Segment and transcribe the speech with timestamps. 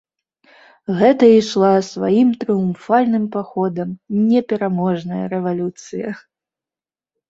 [1.01, 3.89] Гэта ішла сваім трыумфальным паходам
[4.29, 6.21] непераможная рэвалюцыя.